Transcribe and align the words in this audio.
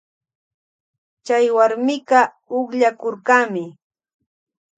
Chay 1.25 1.45
warmika 1.55 2.19
ukllakurkami. 2.57 3.65